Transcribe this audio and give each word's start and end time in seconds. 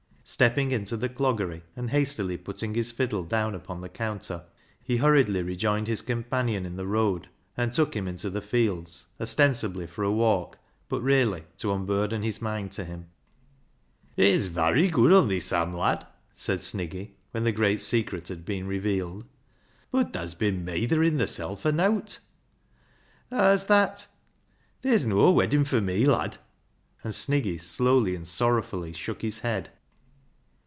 Step 0.23 0.55
ping 0.55 0.71
into 0.71 0.95
the 0.95 1.09
Cloggery, 1.09 1.61
and 1.75 1.89
hastily 1.89 2.37
putting 2.37 2.73
his 2.73 2.89
fiddle 2.89 3.23
down 3.23 3.53
upon 3.53 3.81
the 3.81 3.89
counter, 3.89 4.45
he 4.81 4.95
hurriedly 4.97 5.41
re 5.43 5.57
joined 5.57 5.89
his 5.89 6.01
companion 6.01 6.65
in 6.65 6.77
the 6.77 6.87
road, 6.87 7.27
and 7.57 7.73
took 7.73 7.93
him 7.93 8.07
into 8.07 8.29
the 8.29 8.41
fields, 8.41 9.07
ostensibly 9.19 9.85
for 9.85 10.05
a 10.05 10.11
walk, 10.11 10.57
but 10.87 11.01
really 11.01 11.43
to 11.57 11.73
unburden 11.73 12.23
his 12.23 12.41
mind 12.41 12.71
to 12.71 12.85
him." 12.85 13.09
It's 14.15 14.47
varry 14.47 14.89
gooid 14.89 15.11
on 15.23 15.27
thi, 15.27 15.41
Sam 15.41 15.73
lad!" 15.75 16.07
said 16.33 16.59
Sniggy, 16.59 17.11
when 17.31 17.43
the 17.43 17.51
great 17.51 17.81
secret 17.81 18.29
had 18.29 18.45
been 18.45 18.65
revealed," 18.67 19.25
bud 19.91 20.13
tha's 20.13 20.33
bin 20.33 20.63
meytherin' 20.63 21.17
thisel' 21.17 21.57
fur 21.57 21.71
nowt." 21.73 22.19
"Haa's 23.31 23.65
that?"" 23.65 24.07
Ther's 24.81 25.05
noa 25.05 25.29
weddin' 25.33 25.65
fur 25.65 25.81
me, 25.81 26.05
lad;" 26.05 26.37
and 27.03 27.11
Sniggy 27.11 27.59
slowly 27.59 28.15
and 28.15 28.25
sorro\vfully 28.25 28.95
shook 28.95 29.23
his 29.23 29.39
head. 29.39 29.71